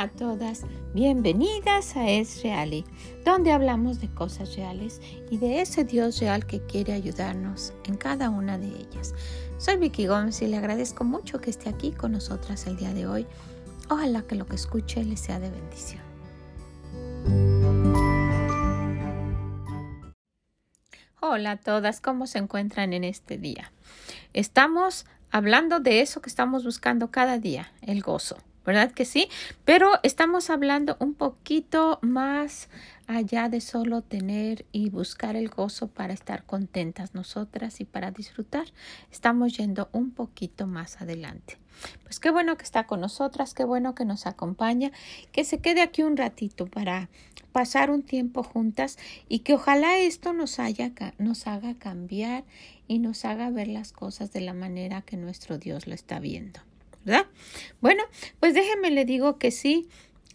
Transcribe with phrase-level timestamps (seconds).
[0.00, 0.62] A todas,
[0.94, 2.86] bienvenidas a Es Reali,
[3.22, 4.98] donde hablamos de cosas reales
[5.30, 9.14] y de ese Dios real que quiere ayudarnos en cada una de ellas.
[9.58, 13.06] Soy Vicky Gómez y le agradezco mucho que esté aquí con nosotras el día de
[13.06, 13.26] hoy.
[13.90, 16.00] Ojalá que lo que escuche le sea de bendición.
[21.20, 23.70] Hola a todas, ¿cómo se encuentran en este día?
[24.32, 28.38] Estamos hablando de eso que estamos buscando cada día, el gozo.
[28.64, 29.28] ¿Verdad que sí?
[29.64, 32.68] Pero estamos hablando un poquito más
[33.06, 38.66] allá de solo tener y buscar el gozo para estar contentas nosotras y para disfrutar.
[39.10, 41.58] Estamos yendo un poquito más adelante.
[42.04, 44.92] Pues qué bueno que está con nosotras, qué bueno que nos acompaña,
[45.32, 47.08] que se quede aquí un ratito para
[47.52, 48.98] pasar un tiempo juntas
[49.28, 52.44] y que ojalá esto nos, haga cambiar
[52.86, 56.60] y nos haga ver las cosas de la manera que nuestro Dios lo está viendo.
[57.04, 57.26] ¿Verdad?
[57.80, 58.02] Bueno,
[58.38, 59.88] pues déjeme le digo que sí,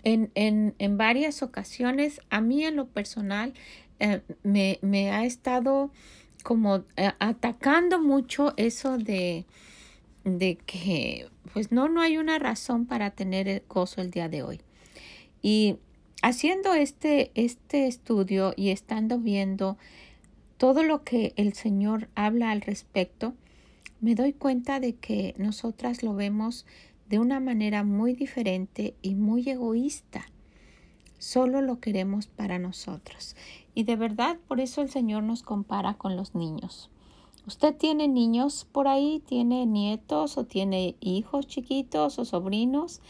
[0.04, 3.54] en, en, en varias ocasiones, a mí en lo personal,
[4.00, 5.92] eh, me, me, ha estado
[6.44, 9.46] como eh, atacando mucho eso de,
[10.24, 14.44] de que, pues no, no hay una razón para tener el gozo el día de
[14.44, 14.62] hoy.
[15.42, 15.78] Y
[16.22, 19.78] haciendo este, este estudio y estando viendo
[20.58, 23.34] todo lo que el Señor habla al respecto,
[24.06, 26.68] me doy cuenta de que nosotras lo vemos
[27.10, 30.28] de una manera muy diferente y muy egoísta.
[31.18, 33.36] Solo lo queremos para nosotros.
[33.74, 36.92] Y de verdad, por eso el Señor nos compara con los niños.
[37.48, 39.24] ¿Usted tiene niños por ahí?
[39.26, 43.02] ¿Tiene nietos o tiene hijos chiquitos o sobrinos?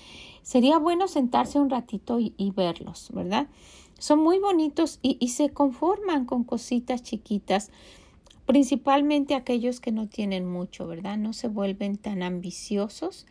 [0.43, 3.49] Sería bueno sentarse un ratito y, verlos, ¿verdad?
[3.99, 7.69] Son muy bonitos y, y se conforman con cositas chiquitas
[8.45, 11.17] principalmente aquellos que no tienen mucho, ¿verdad?
[11.17, 13.25] No se vuelven tan ambiciosos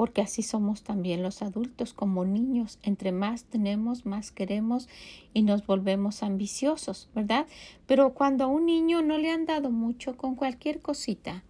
[0.00, 2.78] porque así somos también los adultos como niños.
[2.82, 4.88] Entre más tenemos, más queremos
[5.34, 7.46] y nos volvemos ambiciosos, ¿verdad?
[7.86, 11.44] Pero cuando a un niño no le han dado mucho con cualquier cosita,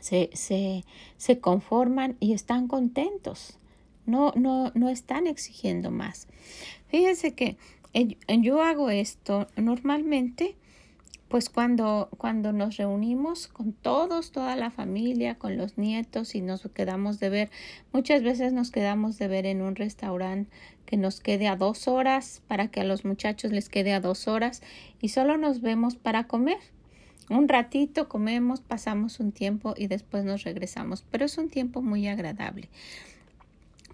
[0.00, 0.84] se, se,
[1.18, 3.58] se conforman y están contentos.
[4.06, 6.28] No, no, no están exigiendo más.
[6.88, 7.58] Fíjense que
[8.40, 10.56] yo hago esto normalmente
[11.32, 16.68] pues cuando, cuando nos reunimos con todos, toda la familia, con los nietos y nos
[16.74, 17.50] quedamos de ver,
[17.90, 20.50] muchas veces nos quedamos de ver en un restaurante
[20.84, 24.28] que nos quede a dos horas para que a los muchachos les quede a dos
[24.28, 24.60] horas
[25.00, 26.58] y solo nos vemos para comer.
[27.30, 32.08] Un ratito comemos, pasamos un tiempo y después nos regresamos, pero es un tiempo muy
[32.08, 32.68] agradable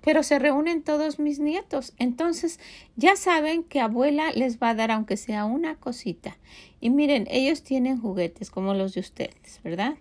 [0.08, 1.92] pero se reúnen todos mis nietos.
[1.98, 2.60] Entonces
[2.96, 6.38] ya saben que abuela les va a dar aunque sea una cosita.
[6.80, 9.96] Y miren, ellos tienen juguetes como los de ustedes, ¿verdad?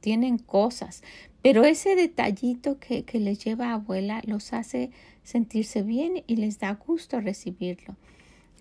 [0.00, 1.02] Tienen cosas,
[1.42, 4.90] pero ese detallito que, que les lleva abuela los hace
[5.22, 7.96] sentirse bien y les da gusto recibirlo.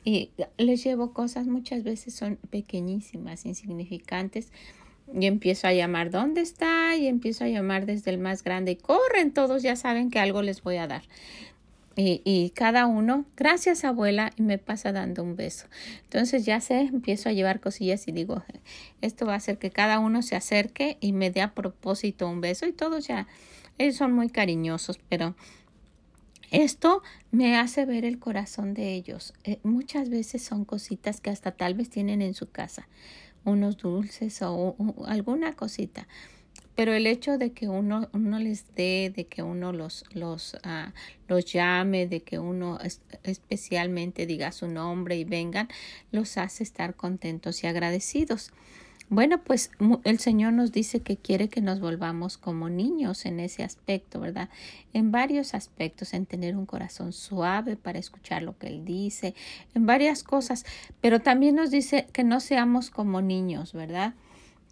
[0.04, 4.52] Y les llevo cosas, muchas veces son pequeñísimas, insignificantes,
[5.14, 6.96] y empiezo a llamar, ¿dónde está?
[6.96, 8.78] Y empiezo a llamar desde el más grande.
[8.78, 11.04] Corren, todos ya saben que algo les voy a dar.
[11.98, 15.68] Y, y, cada uno, gracias abuela, y me pasa dando un beso.
[16.04, 18.44] Entonces ya sé, empiezo a llevar cosillas y digo,
[19.02, 22.40] esto va a hacer que cada uno se acerque y me dé a propósito un
[22.40, 23.28] beso y todos ya,
[23.78, 25.36] ellos son muy cariñosos, pero
[26.50, 27.02] esto
[27.32, 29.34] me hace ver el corazón de ellos.
[29.44, 32.88] Eh, muchas veces son cositas que hasta tal vez tienen en su casa
[33.44, 34.76] unos dulces o,
[35.06, 36.08] alguna cosita.
[36.76, 40.92] Pero el hecho de que uno, uno les dé, de que uno los, los, uh,
[41.28, 42.80] los llame, de que uno
[43.24, 45.68] especialmente diga su nombre y vengan,
[46.12, 48.52] los hace estar contentos y agradecidos.
[49.12, 49.72] Bueno, pues
[50.06, 54.48] el Señor nos dice que quiere que nos volvamos como niños en ese aspecto, ¿verdad?
[54.94, 59.36] En varios aspectos, en tener un corazón suave para escuchar lo que Él dice,
[59.74, 60.66] en varias cosas,
[61.02, 64.14] pero también nos dice que no seamos como niños, ¿verdad?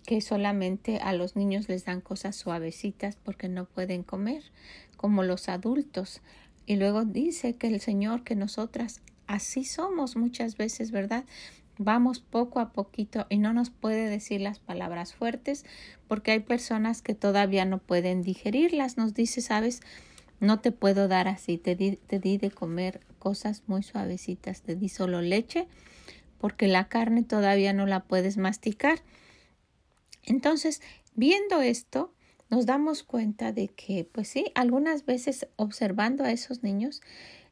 [0.06, 4.42] Que solamente a los niños les dan cosas suavecitas porque no pueden comer,
[4.96, 6.22] como los adultos.
[6.66, 11.26] Y luego dice que el Señor, que nosotras así somos muchas veces, ¿verdad?
[11.82, 15.64] Vamos poco a poquito y no nos puede decir las palabras fuertes
[16.10, 18.98] porque hay personas que todavía no pueden digerirlas.
[18.98, 19.80] Nos dice, sabes,
[20.42, 24.76] no te puedo dar así, te di, te di de comer cosas muy suavecitas, te
[24.76, 25.70] di solo leche
[26.38, 29.00] porque la carne todavía no la puedes masticar.
[30.24, 30.82] Entonces,
[31.16, 32.14] viendo esto,
[32.50, 37.02] nos damos cuenta de que, pues sí, algunas veces observando a esos niños,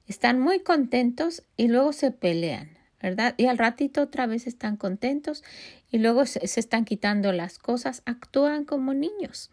[0.06, 2.76] están muy contentos y luego se pelean.
[3.01, 3.35] ¿Verdad?
[3.38, 5.44] Y al ratito otra vez están contentos
[5.91, 9.51] y luego se, están quitando las cosas, actúan como niños,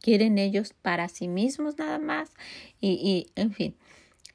[0.00, 2.30] quieren ellos para sí mismos nada más
[2.80, 3.76] y, y en fin.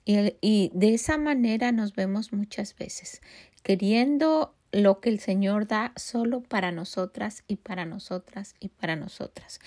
[0.06, 3.22] Y, de esa manera nos vemos muchas veces,
[3.64, 9.60] queriendo lo que el Señor da solo para nosotras y para nosotras y para nosotras.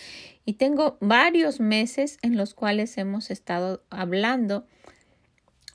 [0.45, 4.67] Y tengo varios meses en los cuales hemos estado hablando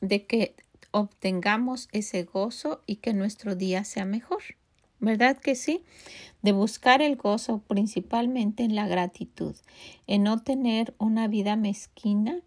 [0.01, 0.55] de que
[0.91, 4.43] obtengamos ese gozo y que nuestro día sea mejor.
[4.99, 5.83] ¿Verdad que sí?
[6.41, 9.55] De buscar el gozo principalmente en la gratitud,
[10.07, 12.41] en no tener una vida mezquina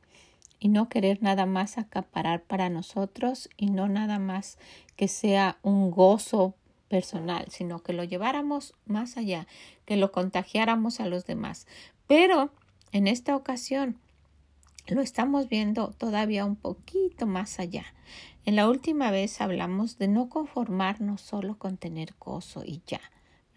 [0.59, 4.59] y no querer nada más acaparar para nosotros y no nada más
[4.97, 6.55] que sea un gozo
[6.89, 9.47] personal, sino que lo lleváramos más allá,
[9.87, 11.67] que lo contagiáramos a los demás.
[12.07, 12.53] Pero
[12.93, 13.99] en esta ocasión
[14.87, 17.85] lo estamos viendo todavía un poquito más allá.
[18.45, 23.01] En la última vez hablamos de no conformarnos solo con tener gozo y ya,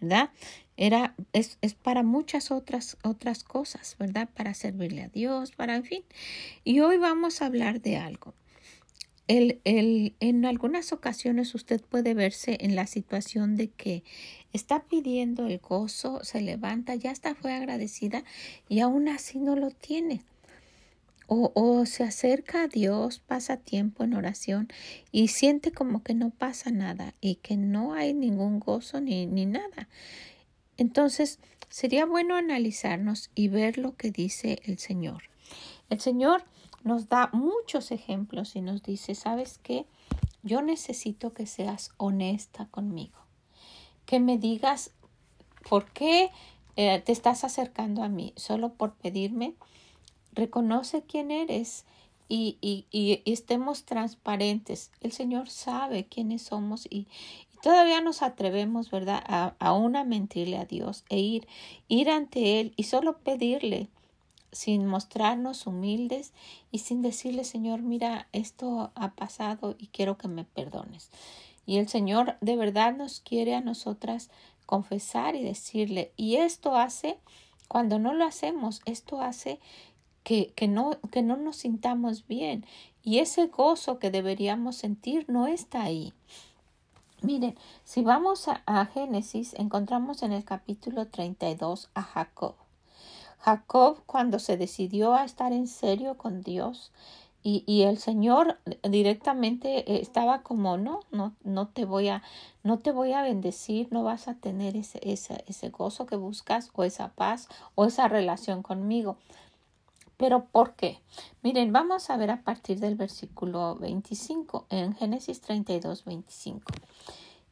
[0.00, 0.30] ¿verdad?
[0.76, 4.28] Era, es, es, para muchas otras, otras cosas, ¿verdad?
[4.34, 6.04] Para servirle a Dios, para en fin.
[6.62, 8.34] Y hoy vamos a hablar de algo.
[9.26, 14.04] El, el, en algunas ocasiones usted puede verse en la situación de que
[14.52, 18.22] está pidiendo el gozo, se levanta, ya está fue agradecida
[18.68, 20.22] y aún así no lo tiene
[21.28, 24.68] o, se acerca a Dios, pasa tiempo en oración
[25.10, 29.46] y siente como que no pasa nada y que no hay ningún gozo ni, ni
[29.46, 29.88] nada.
[30.76, 35.24] Entonces, sería bueno analizarnos y ver lo que dice el Señor.
[35.90, 36.44] El Señor
[36.84, 39.86] nos da muchos ejemplos y nos dice, ¿sabes qué?
[40.42, 43.18] Yo necesito que seas honesta conmigo,
[44.04, 44.92] que me digas
[45.68, 46.30] por qué
[46.76, 49.54] eh, te estás acercando a mí, solo por pedirme
[50.36, 51.84] reconoce quién eres
[52.28, 54.92] y, y, y, estemos transparentes.
[55.00, 57.06] El Señor sabe quiénes somos y,
[57.62, 61.48] todavía nos atrevemos, ¿verdad?, a, aún a mentirle a Dios e ir,
[61.88, 63.88] ir ante Él y solo pedirle
[64.52, 66.32] sin mostrarnos humildes
[66.70, 71.10] y sin decirle, Señor, mira, esto ha pasado y quiero que me perdones.
[71.66, 74.30] Y el Señor de verdad nos quiere a nosotras
[74.64, 77.18] confesar y decirle, y esto hace,
[77.68, 79.58] cuando no lo hacemos, esto hace
[80.26, 82.66] que, no, que no nos sintamos bien.
[83.04, 86.12] Y ese gozo que deberíamos sentir no está ahí.
[87.22, 92.56] Miren, si vamos a, a, Génesis, encontramos en el capítulo 32 a Jacob.
[93.38, 96.90] Jacob cuando se decidió a estar en serio con Dios
[97.44, 102.24] y, y el Señor directamente eh, estaba como no, no, no te voy a,
[102.64, 106.72] no te voy a bendecir, no vas a tener ese, ese, ese gozo que buscas
[106.74, 109.16] o esa paz o esa relación conmigo.
[110.16, 111.02] ¿Pero por qué?
[111.42, 116.62] Miren, vamos a ver a partir del versículo 25, en Génesis 32, 25.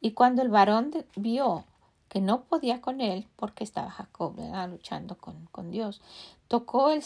[0.01, 1.65] Y cuando el varón vio
[2.09, 4.37] que no podía con él, porque estaba Jacob
[4.69, 6.01] luchando con, con Dios,
[6.49, 7.03] tocó el,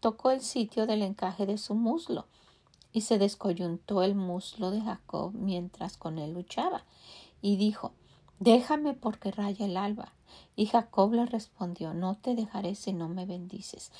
[0.00, 2.26] tocó el sitio del encaje de su muslo
[2.92, 6.84] y se descoyuntó el muslo de Jacob mientras con él luchaba.
[7.40, 7.92] Y dijo,
[8.38, 10.12] déjame porque raya el alba.
[10.54, 13.90] Y Jacob le respondió, no te dejaré si no me bendices.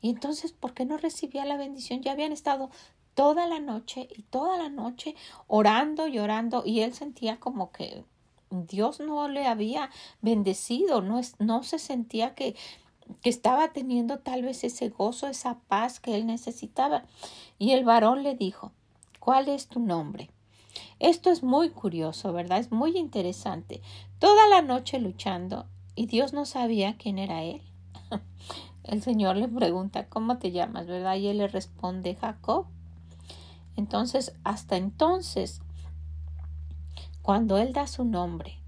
[0.00, 2.02] Y entonces, ¿por qué no recibía la bendición?
[2.02, 2.70] Ya habían estado
[3.14, 5.14] toda la noche y toda la noche
[5.46, 8.04] orando y orando y él sentía como que
[8.50, 9.90] Dios no le había
[10.22, 12.56] bendecido, no, es, no se sentía que,
[13.22, 17.04] que estaba teniendo tal vez ese gozo, esa paz que él necesitaba.
[17.58, 18.72] Y el varón le dijo,
[19.20, 20.30] ¿cuál es tu nombre?
[20.98, 22.58] Esto es muy curioso, ¿verdad?
[22.58, 23.80] Es muy interesante.
[24.18, 27.62] Toda la noche luchando y Dios no sabía quién era él.
[28.84, 30.86] el Señor le pregunta, ¿cómo te llamas?
[30.86, 31.16] ¿Verdad?
[31.16, 32.66] Y él le responde, Jacob.
[33.76, 35.62] Entonces, hasta entonces,
[37.22, 38.58] cuando él da su nombre,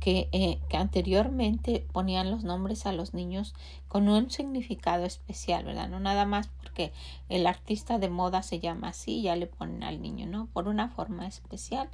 [0.00, 3.54] que, eh, que, anteriormente ponían los nombres a los niños
[3.88, 5.88] con un significado especial, ¿verdad?
[5.88, 6.92] No nada más porque
[7.30, 10.46] el artista de moda se llama así, ya le ponen al niño, ¿no?
[10.52, 11.88] Por una forma especial.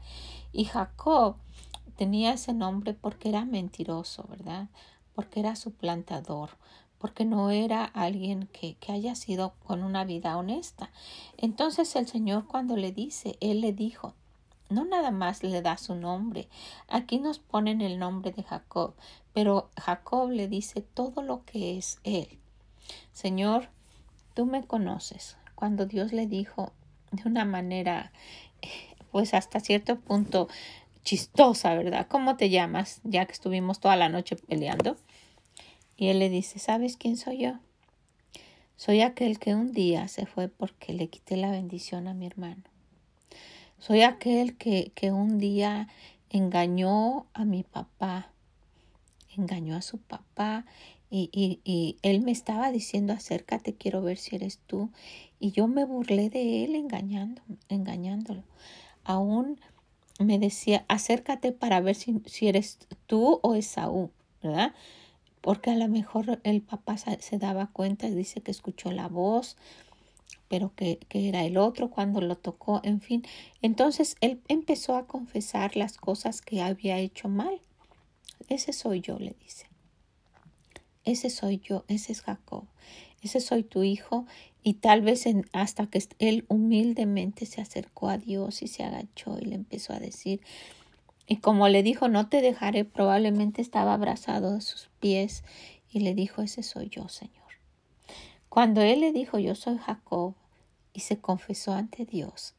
[0.53, 1.37] Y Jacob
[1.97, 4.69] tenía ese nombre porque era mentiroso, ¿verdad?
[5.15, 6.51] Porque era suplantador,
[7.01, 10.91] porque no era alguien que, que, haya sido con una vida honesta.
[11.39, 14.15] Entonces el Señor cuando le dice, Él le dijo,
[14.69, 16.49] no nada más le da su nombre.
[16.89, 18.95] Aquí nos ponen el nombre de Jacob,
[19.33, 22.39] pero Jacob le dice todo lo que es Él.
[23.13, 23.69] Señor,
[24.35, 25.37] tú me conoces.
[25.55, 26.73] Cuando Dios le dijo
[27.13, 28.13] de una manera,
[29.11, 30.49] pues hasta cierto punto
[31.03, 32.07] chistosa, ¿verdad?
[32.09, 33.01] ¿Cómo te llamas?
[33.05, 34.97] Ya que estuvimos toda la noche peleando.
[36.01, 37.59] Y él le dice, ¿sabes quién soy yo?
[38.75, 42.63] Soy aquel que un día se fue porque le quité la bendición a mi hermano.
[43.79, 45.89] Soy aquel que, que un día
[46.31, 48.33] engañó a mi papá,
[49.37, 50.65] engañó a su papá
[51.11, 54.89] y, y, y él me estaba diciendo acércate, quiero ver si eres tú.
[55.39, 58.43] Y yo me burlé de él engañando, engañándolo.
[59.05, 59.61] Aún
[60.19, 64.11] me decía, acércate para ver si, si eres tú o Esaú,
[64.43, 64.73] ¿verdad?
[65.41, 69.57] Porque a lo mejor el papá se daba cuenta dice que escuchó la voz,
[70.49, 73.25] pero que, que, era el otro cuando lo tocó, en fin.
[73.63, 77.61] Entonces él empezó a confesar las cosas que había hecho mal.
[78.49, 79.67] Ese soy yo, le dice.
[81.05, 82.65] Ese soy yo, ese es Jacob.
[83.23, 84.27] Ese soy tu hijo.
[84.63, 89.47] Y tal vez hasta que él humildemente se acercó a Dios y se agachó y
[89.47, 90.41] le empezó a decir,
[91.31, 95.45] y como le dijo, no te dejaré, probablemente estaba abrazado a sus pies
[95.89, 97.37] y le dijo, ese soy yo, Señor.
[98.49, 100.35] Cuando él le dijo, yo soy Jacob,
[100.93, 102.55] y se confesó ante Dios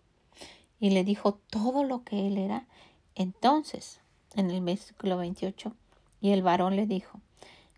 [0.79, 2.65] y le dijo todo lo que él era,
[3.13, 3.99] entonces,
[4.35, 5.75] en el versículo 28,
[6.21, 7.19] y el varón le dijo,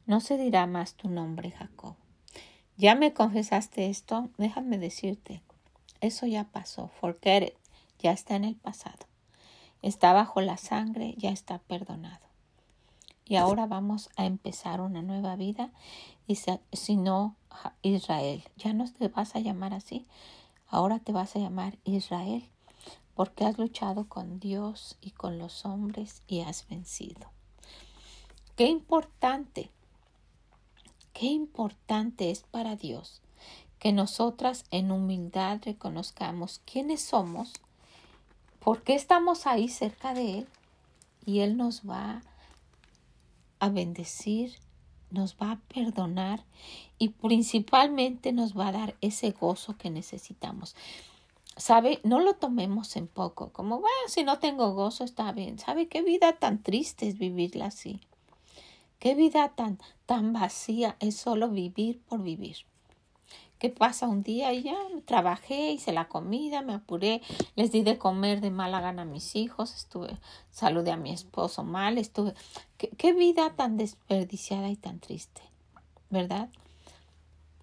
[0.05, 1.95] no se dirá más tu nombre, Jacob.
[2.77, 5.41] Ya me confesaste esto, déjame decirte,
[6.01, 7.53] eso ya pasó, forget it,
[7.97, 9.07] ya está en el pasado.
[9.83, 12.25] Está bajo la sangre, ya está perdonado.
[13.25, 15.69] Y ahora vamos a empezar una nueva vida.
[16.25, 16.35] Y
[16.71, 17.35] si no,
[17.83, 20.07] Israel, ya no te vas a llamar así,
[20.73, 22.49] Ahora te vas a llamar Israel,
[23.13, 27.29] porque has luchado con Dios y con los hombres y has vencido.
[28.55, 29.69] Qué importante,
[31.13, 33.21] qué importante es para Dios
[33.77, 37.53] que nosotras en humildad reconozcamos quiénes somos,
[38.63, 40.47] por qué estamos ahí cerca de Él
[41.25, 42.21] y Él nos va
[43.59, 44.57] a bendecir
[45.13, 46.43] nos va a perdonar
[46.97, 50.75] y principalmente nos va a dar ese gozo que necesitamos.
[51.55, 52.01] ¿Sabe?
[52.03, 55.59] No lo tomemos en poco, como, bueno, si no tengo gozo está bien.
[55.59, 58.01] ¿Sabe qué vida tan triste es vivirla así?
[58.97, 59.77] ¿Qué vida tan,
[60.07, 62.57] tan vacía es solo vivir por vivir?
[63.63, 67.21] ¿Qué pasa un día y ya trabajé, hice la comida, me apuré,
[67.55, 70.17] les di de comer de mala gana a mis hijos, estuve,
[70.51, 72.33] saludé a mi esposo mal, estuve.
[72.77, 75.41] ¿Qué, qué vida tan desperdiciada y tan triste,
[76.09, 76.49] ¿verdad?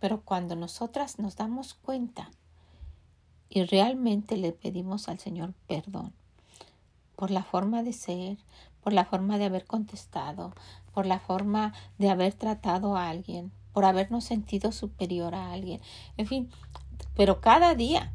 [0.00, 2.30] Pero cuando nosotras nos damos cuenta
[3.50, 6.14] y realmente le pedimos al Señor perdón
[7.14, 8.38] por la forma de ser,
[8.82, 10.54] por la forma de haber contestado,
[10.94, 15.80] por la forma de haber tratado a alguien, por habernos sentido superior a alguien.
[16.16, 16.50] En fin,
[17.14, 18.12] pero cada día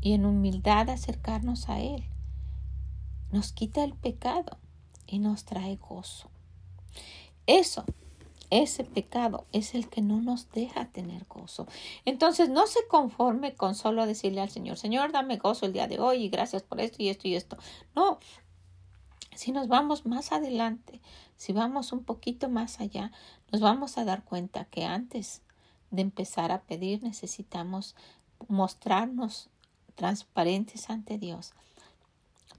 [0.00, 2.04] y en humildad acercarnos a Él
[3.32, 4.58] nos quita el pecado
[5.06, 6.30] y nos trae gozo.
[7.46, 7.84] Eso,
[8.50, 11.66] ese pecado es el que no nos deja tener gozo.
[12.04, 15.98] Entonces no se conforme con solo decirle al Señor, Señor, dame gozo el día de
[15.98, 17.56] hoy y gracias por esto y esto y esto.
[17.94, 18.18] No,
[19.34, 21.00] si nos vamos más adelante,
[21.36, 23.12] si vamos un poquito más allá,
[23.52, 25.42] nos vamos a dar cuenta que antes
[25.90, 27.94] de empezar a pedir necesitamos
[28.48, 29.48] mostrarnos
[29.94, 31.54] transparentes ante Dios,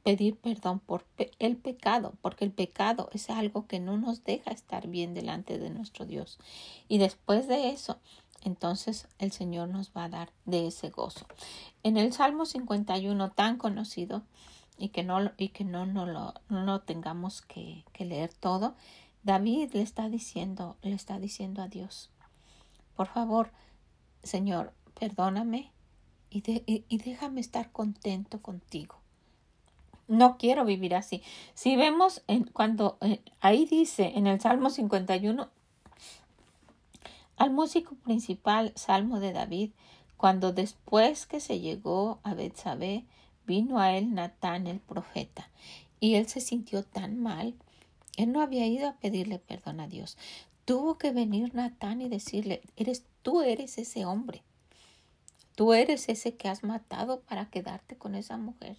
[0.04, 1.06] pedir perdón por
[1.40, 5.70] el pecado, porque el pecado es algo que no nos deja estar bien delante de
[5.70, 6.38] nuestro Dios.
[6.88, 7.98] Y después de eso,
[8.44, 11.26] entonces el Señor nos va a dar de ese gozo.
[11.84, 14.24] En el Salmo 51 tan conocido,
[14.78, 18.76] y que no, y que no, no lo no tengamos que, que, leer todo,
[19.24, 22.10] David le está diciendo, le está diciendo a Dios,
[22.96, 23.52] por favor,
[24.24, 25.72] Señor, perdóname
[26.30, 28.96] y, y, déjame estar contento contigo.
[30.08, 31.24] No quiero vivir así.
[31.54, 35.50] Si vemos en, cuando eh, ahí dice en el Salmo 51,
[37.38, 39.72] al músico principal, Salmo de David,
[40.18, 43.06] cuando después que se llegó a Betsabé,
[43.46, 45.50] vino a él Natán el profeta,
[46.00, 47.56] y él se sintió tan mal.
[48.18, 50.18] Él no había ido a pedirle perdón a Dios.
[50.66, 54.44] Tuvo que venir Natán y decirle, eres tú eres ese hombre.
[55.56, 58.78] Tú eres ese que has matado para quedarte con esa mujer.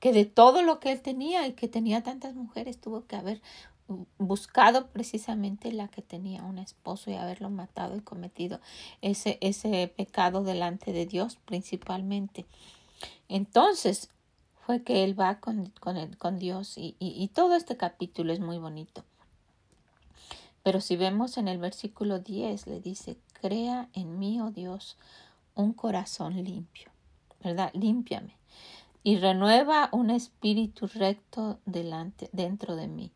[0.00, 3.40] Que de todo lo que él tenía y que tenía tantas mujeres, tuvo que haber
[4.18, 8.60] buscado precisamente la que tenía un esposo y haberlo matado y cometido
[9.02, 12.46] ese, ese pecado delante de Dios principalmente.
[13.28, 14.08] Entonces
[14.66, 18.40] fue que él va con, con, con Dios y, y, y todo este capítulo es
[18.40, 19.04] muy bonito.
[20.62, 24.96] Pero si vemos en el versículo 10, le dice, crea en mí, oh Dios,
[25.54, 26.90] un corazón limpio,
[27.42, 27.70] ¿verdad?
[27.74, 28.36] Límpiame.
[29.02, 33.10] Y renueva un espíritu recto delante, dentro de mí.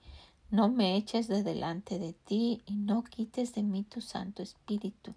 [0.50, 5.14] No me eches de delante de ti y no quites de mí tu Santo Espíritu.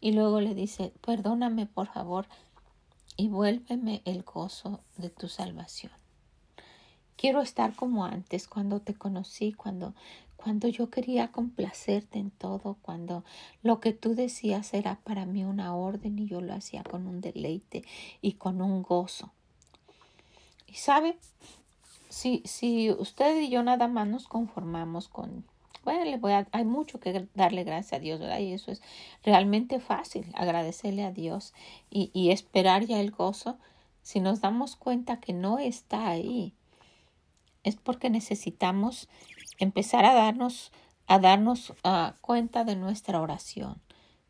[0.00, 2.26] Y luego le dice, perdóname por favor
[3.22, 5.92] y vuélveme el gozo de tu salvación.
[7.16, 9.94] Quiero estar como antes, cuando te conocí, cuando,
[10.34, 13.22] cuando yo quería complacerte en todo, cuando
[13.62, 17.20] lo que tú decías era para mí una orden y yo lo hacía con un
[17.20, 17.84] deleite
[18.20, 19.30] y con un gozo.
[20.66, 21.16] Y sabe,
[22.08, 25.44] si, si usted y yo nada más nos conformamos con,
[25.84, 28.38] bueno, le voy a, hay mucho que darle gracias a Dios, ¿verdad?
[28.38, 28.80] Y eso es
[29.22, 31.54] realmente fácil, agradecerle a Dios
[31.90, 33.58] y, y esperar ya el gozo.
[34.02, 36.54] Si nos damos cuenta que no está ahí,
[37.62, 39.08] es porque necesitamos
[39.58, 40.72] empezar a darnos,
[41.06, 43.80] a darnos ah, cuenta de nuestra oración.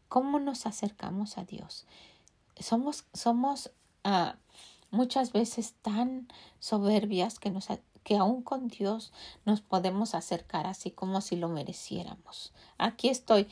[0.09, 1.87] ¿Cómo nos acercamos a Dios?
[2.59, 3.73] Somos, somos
[4.04, 4.37] uh,
[4.90, 6.28] muchas veces tan
[6.61, 7.68] soberbias que, nos,
[8.04, 9.12] que aún con Dios
[9.44, 12.52] nos podemos acercar así como si lo mereciéramos.
[12.78, 13.49] Aquí estoy.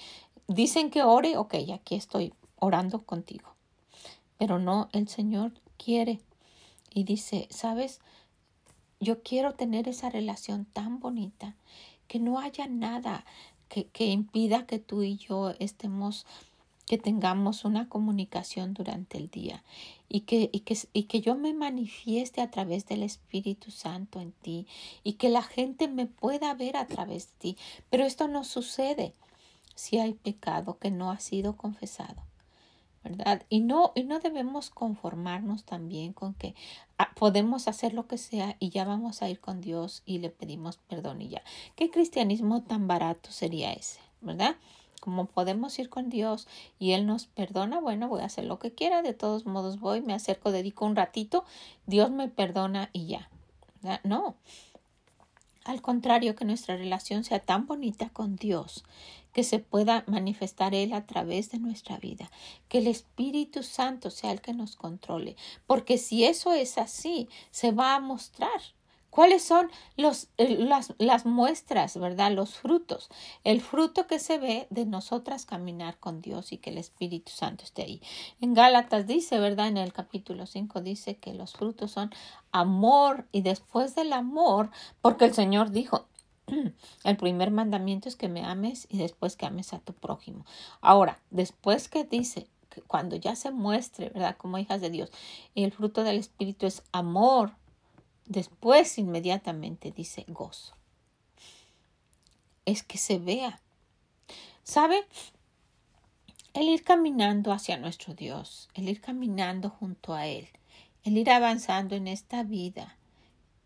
[0.49, 3.55] Dicen que ore, ok, aquí estoy orando contigo.
[4.39, 6.21] Pero no, el Señor quiere
[6.93, 8.01] y dice, ¿sabes?
[8.99, 11.57] Yo quiero tener esa relación tan bonita
[12.09, 13.25] que no haya nada
[13.69, 16.27] que, que impida que tú y yo estemos
[16.91, 19.63] que tengamos una comunicación durante el día
[20.09, 24.33] y que, y, que, y que yo me manifieste a través del Espíritu Santo en
[24.33, 24.67] ti
[25.05, 27.57] y que la gente me pueda ver a través de ti.
[27.91, 29.15] Pero esto no sucede
[29.77, 32.25] si hay pecado que no ha sido confesado.
[33.05, 33.45] ¿verdad?
[33.49, 36.57] Y no, y no debemos conformarnos también con que
[36.99, 40.31] ah, podemos hacer lo que sea y ya vamos a ir con Dios y le
[40.31, 41.43] pedimos perdón y ya.
[41.77, 44.01] ¿Qué cristianismo tan barato sería ese?
[44.21, 44.57] ¿Verdad?
[45.01, 46.47] Como podemos ir con Dios
[46.79, 50.03] y Él nos perdona, bueno, voy a hacer lo que quiera, de todos modos voy,
[50.03, 51.45] me acerco, dedico un ratito,
[51.87, 53.31] Dios me perdona y ya.
[54.05, 54.37] No.
[55.65, 58.85] Al contrario, que nuestra relación sea tan bonita con Dios
[59.33, 62.31] que se pueda manifestar Él a través de nuestra vida,
[62.69, 67.73] que el Espíritu Santo sea el que nos controle, porque si eso es así, se
[67.73, 68.61] va a mostrar.
[69.11, 72.33] ¿Cuáles son los, las, las muestras, verdad?
[72.33, 73.09] Los frutos.
[73.45, 77.65] El fruto que se ve de nosotras caminar con Dios y que el Espíritu Santo
[77.65, 78.03] esté ahí.
[78.41, 79.69] En Gálatas dice, ¿verdad?
[79.69, 82.11] En el capítulo 5 dice que los frutos son
[82.53, 84.71] amor y después del amor,
[85.03, 86.07] porque el Señor dijo,
[87.05, 90.45] El primer mandamiento es que me ames y después que ames a tu prójimo.
[90.81, 92.49] Ahora, después que dice,
[92.87, 94.37] cuando ya se muestre, ¿verdad?
[94.37, 95.11] Como hijas de Dios,
[95.55, 97.53] y el fruto del Espíritu es amor,
[98.31, 100.75] después inmediatamente dice gozo.
[102.65, 103.61] Es que se vea.
[104.63, 105.05] ¿Sabe?
[106.55, 110.49] El ir caminando hacia nuestro Dios, el ir caminando junto a Él,
[111.03, 112.97] el ir avanzando en esta vida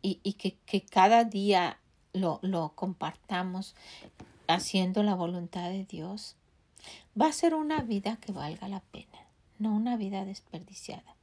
[0.00, 1.78] y, y que, que cada día
[2.14, 3.74] lo, lo compartamos
[4.48, 6.36] haciendo la voluntad de Dios,
[7.20, 9.26] va a ser una vida que valga la pena,
[9.58, 11.16] no una vida desperdiciada.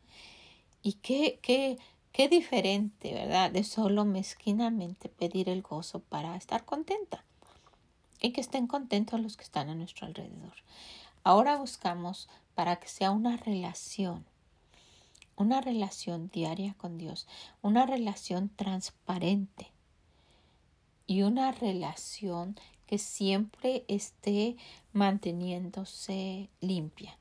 [0.83, 1.77] Y qué, qué,
[2.11, 3.51] qué diferente, ¿verdad?
[3.51, 7.23] De solo mezquinamente pedir el gozo para estar contenta.
[8.19, 10.53] Y que estén contentos los que están a nuestro alrededor.
[11.23, 14.25] Ahora buscamos para que sea una relación,
[15.35, 17.27] una relación diaria con Dios,
[17.61, 19.71] una relación transparente,
[21.11, 22.55] y una relación
[22.87, 24.55] que siempre esté
[24.93, 27.17] manteniéndose limpia,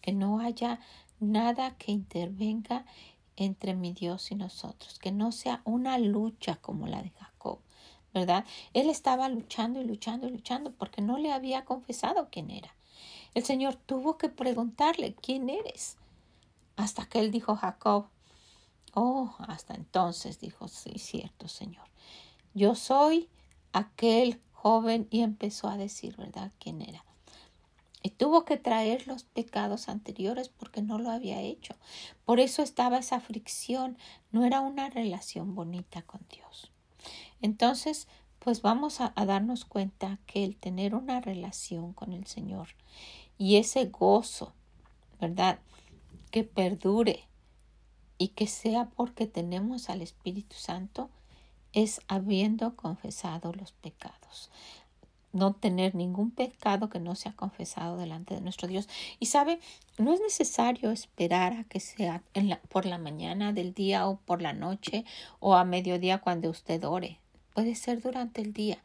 [0.00, 0.80] que no haya
[1.20, 2.86] nada que intervenga
[3.36, 7.58] entre mi Dios y nosotros, que no sea una lucha como la de Jacob,
[8.12, 8.44] ¿verdad?
[8.74, 12.74] Él estaba luchando y luchando y luchando porque no le había confesado quién era.
[13.34, 15.96] El Señor tuvo que preguntarle, ¿quién eres?
[16.76, 18.06] Hasta que él dijo, Jacob,
[18.94, 21.92] oh, hasta entonces dijo, sí, cierto, Señor
[22.54, 23.28] yo soy
[23.72, 27.04] aquel joven y empezó a decir, ¿verdad?, quién era.
[28.02, 31.74] Y tuvo que traer los pecados anteriores porque no lo había hecho.
[32.24, 33.96] Por eso estaba esa fricción.
[34.32, 36.72] No era una relación bonita con Dios.
[37.40, 42.68] Entonces, pues vamos a, a, darnos cuenta que el tener una relación con el Señor
[43.38, 44.52] y ese gozo,
[45.20, 45.60] ¿verdad?
[46.30, 47.28] Que perdure
[48.18, 51.10] y que sea porque tenemos al Espíritu Santo,
[51.72, 54.50] es habiendo confesado los pecados.
[55.32, 58.88] No tener ningún pecado que no sea confesado delante de nuestro Dios.
[59.18, 59.60] Y sabe,
[59.98, 62.22] no es necesario esperar a que sea
[62.68, 65.04] por la mañana del día o por la noche
[65.40, 67.18] o a mediodía cuando usted ore.
[67.54, 68.78] Puede ser durante el día.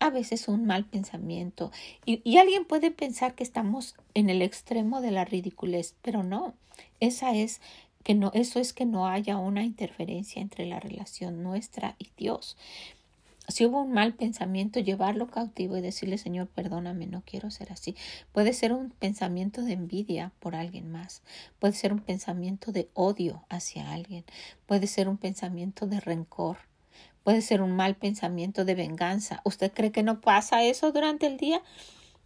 [0.00, 1.72] A veces un mal pensamiento.
[2.04, 6.54] Y, y alguien puede pensar que estamos en el extremo de la ridiculez, pero no.
[7.00, 7.60] Esa es
[8.08, 12.56] que no, eso es que no haya una interferencia entre la relación nuestra y Dios.
[13.48, 17.96] Si hubo un mal pensamiento, llevarlo cautivo y decirle, Señor, perdóname, no quiero ser así.
[18.32, 21.22] Puede ser un pensamiento de envidia por alguien más.
[21.58, 24.24] Puede ser un pensamiento de odio hacia alguien.
[24.66, 26.58] Puede ser un pensamiento de rencor.
[27.24, 29.42] puede ser un mal pensamiento de venganza.
[29.44, 31.62] ¿Usted cree que no pasa eso durante el día?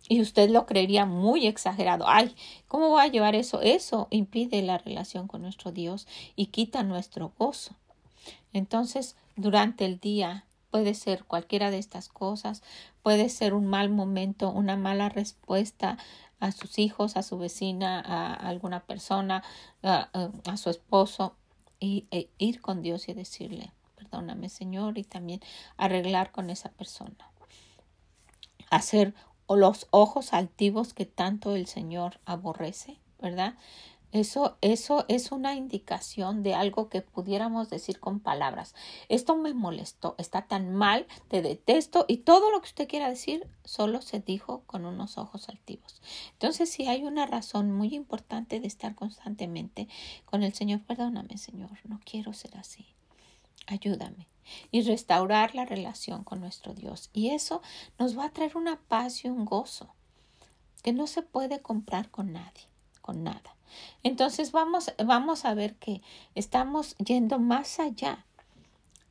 [0.08, 2.04] Y usted lo creería muy exagerado.
[2.08, 2.34] Ay,
[2.68, 3.60] ¿cómo voy a llevar eso?
[3.62, 6.06] Eso impide la relación con nuestro Dios
[6.36, 7.76] y quita nuestro gozo.
[8.52, 12.62] Entonces, durante el día puede ser cualquiera de estas cosas,
[13.02, 15.98] puede ser un mal momento, una mala respuesta
[16.40, 19.44] a sus hijos, a su vecina, a alguna persona,
[19.82, 21.36] a, su esposo,
[21.78, 25.40] y e ir con Dios y decirle, perdóname Señor, y también
[25.76, 27.30] arreglar con esa persona.
[28.70, 29.14] Hacer
[29.48, 33.54] los ojos altivos que tanto el Señor aborrece, ¿verdad?
[34.12, 38.74] Eso, eso es una indicación de algo que pudiéramos decir con palabras.
[39.08, 43.48] Esto me molestó, está tan mal, te detesto y todo lo que usted quiera decir
[43.64, 46.02] solo se dijo con unos ojos altivos.
[46.32, 49.88] Entonces, si hay una razón muy importante de estar constantemente
[50.26, 52.86] con el Señor, perdóname, Señor, no quiero ser así.
[53.66, 54.28] Ayúdame
[54.70, 57.08] y restaurar la relación con nuestro Dios.
[57.12, 57.62] Y eso
[57.98, 59.94] nos va a traer una paz y un gozo
[60.82, 62.68] que no se puede comprar con nadie,
[63.00, 63.56] con nada.
[64.02, 66.02] Entonces vamos, vamos a ver que
[66.34, 68.24] estamos yendo más allá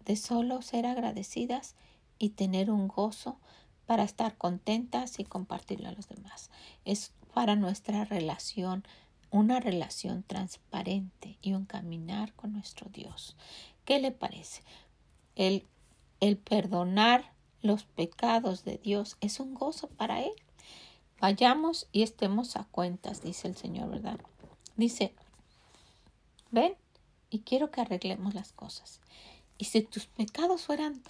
[0.06, 1.76] de solo ser agradecidas
[2.18, 3.38] y tener un gozo
[3.86, 6.50] para estar contentas y compartirlo a los demás.
[6.86, 8.86] Es para nuestra relación,
[9.32, 13.36] una relación transparente y un caminar con nuestro Dios.
[13.86, 14.64] ¿Qué le parece?
[15.36, 15.66] El,
[16.20, 20.34] el perdonar los pecados de Dios es un gozo para Él.
[21.20, 24.20] Vayamos y estemos a cuentas, dice el Señor, ¿verdad?
[24.76, 25.14] Dice,
[26.52, 26.76] ven
[27.30, 29.02] y quiero que arreglemos las cosas.
[29.58, 31.02] Y si tus pecados fueran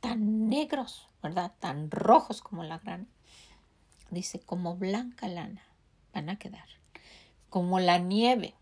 [0.00, 1.52] tan negros, ¿verdad?
[1.60, 3.06] Tan rojos como la grana,
[4.10, 5.62] dice, como blanca lana
[6.12, 6.66] van a quedar.
[7.48, 8.54] Como la nieve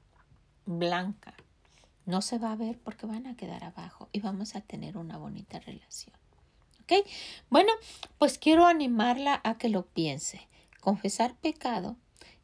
[0.67, 1.35] blanca.
[2.07, 5.19] No se va a ver porque van a quedar abajo y vamos a tener una
[5.19, 6.17] bonita relación.
[6.83, 7.07] ¿Ok?
[7.51, 7.71] Bueno,
[8.19, 10.49] pues quiero animarla a que lo piense.
[10.81, 11.97] Confesar pecado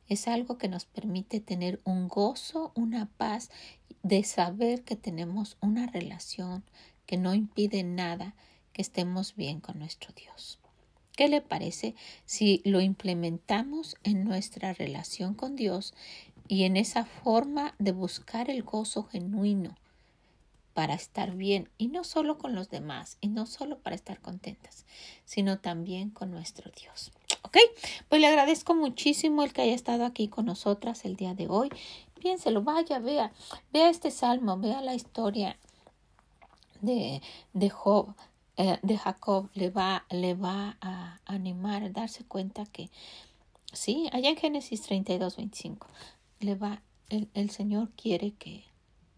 [0.08, 3.50] es algo que nos permite tener un gozo, una paz
[4.02, 6.62] de saber que tenemos una relación
[7.06, 8.34] que no impide nada
[8.72, 10.58] que estemos bien con nuestro Dios.
[11.16, 11.94] ¿Qué le parece
[12.26, 15.94] si lo implementamos en nuestra relación con Dios
[16.48, 19.76] y en esa forma de buscar el gozo genuino
[20.74, 24.84] para estar bien y no solo con los demás y no solo para estar contentas,
[25.24, 27.12] sino también con nuestro Dios?
[27.44, 27.58] ¿Ok?
[28.08, 31.68] Pues le agradezco muchísimo el que haya estado aquí con nosotras el día de hoy.
[32.18, 33.32] Piénselo, vaya, vea,
[33.70, 35.58] vea este salmo, vea la historia
[36.80, 37.20] de,
[37.52, 38.14] de Job,
[38.56, 42.88] eh, de Jacob, le va, le va a animar a darse cuenta que,
[43.74, 45.86] sí, allá en Génesis 32, 25,
[46.40, 46.80] le va,
[47.10, 48.64] el, el Señor quiere que,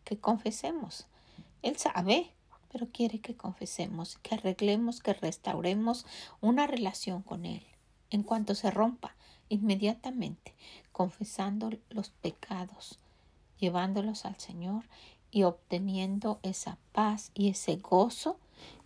[0.02, 1.06] que confesemos.
[1.62, 2.32] Él sabe,
[2.72, 6.06] pero quiere que confesemos, que arreglemos, que restauremos
[6.40, 7.62] una relación con Él
[8.10, 9.14] en cuanto se rompa,
[9.48, 10.54] inmediatamente,
[10.92, 12.98] confesando los pecados,
[13.58, 14.84] llevándolos al Señor
[15.30, 18.38] y obteniendo esa paz y ese gozo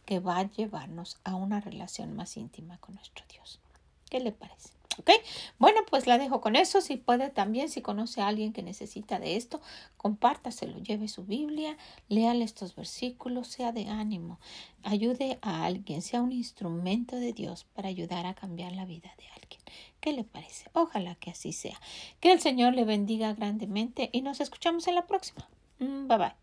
[0.05, 3.61] que va a llevarnos a una relación más íntima con nuestro Dios.
[4.09, 4.80] ¿Qué le parece?
[4.99, 5.11] ¿Ok?
[5.59, 6.81] Bueno, pues la dejo con eso.
[6.81, 9.61] Si puede también, si conoce a alguien que necesita de esto,
[9.97, 11.77] compártaselo, lleve su Biblia,
[12.09, 14.41] léale estos versículos, sea de ánimo,
[14.83, 19.27] ayude a alguien, sea un instrumento de Dios para ayudar a cambiar la vida de
[19.41, 19.61] alguien.
[20.01, 20.69] ¿Qué le parece?
[20.73, 21.81] Ojalá que así sea.
[22.19, 25.49] Que el Señor le bendiga grandemente y nos escuchamos en la próxima.
[25.79, 26.35] Mm, bye bye.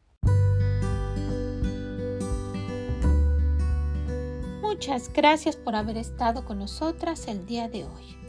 [4.62, 8.27] Muchas gracias por haber estado con nosotras el día de hoy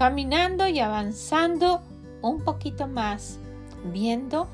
[0.00, 1.82] caminando y avanzando
[2.22, 3.38] un poquito más,
[3.92, 4.48] viendo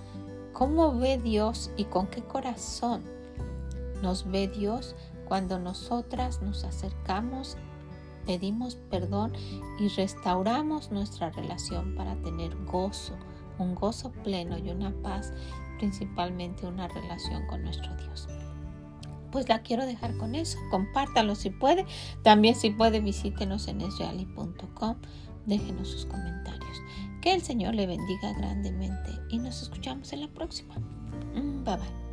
[0.53, 3.05] cómo ve Dios y con qué corazón
[4.03, 7.57] nos ve Dios cuando nosotras nos acercamos,
[8.27, 9.35] pedimos perdón
[9.79, 13.15] y restauramos nuestra relación para tener gozo,
[13.61, 15.33] un gozo pleno y una paz,
[15.79, 18.27] principalmente una relación con nuestro Dios
[19.31, 20.57] pues la quiero dejar con eso.
[20.71, 21.85] Compártalo si puede.
[22.23, 24.97] También si puede visítenos en esreali.com
[25.47, 26.83] déjenos sus comentarios.
[27.23, 30.75] Que el Señor le bendiga grandemente y nos escuchamos en la próxima.
[31.35, 32.06] Mm, bye bye.